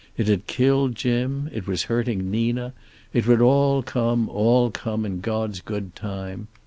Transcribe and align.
It 0.17 0.27
had 0.27 0.47
killed 0.47 0.95
Jim. 0.95 1.47
It 1.53 1.67
was 1.67 1.83
hurting 1.83 2.31
Nina. 2.31 2.73
It 3.13 3.27
would 3.27 3.39
all 3.39 3.83
come, 3.83 4.27
all 4.29 4.71
come, 4.71 5.05
in 5.05 5.19
God's 5.21 5.61
good 5.61 5.95
time. 5.95 6.47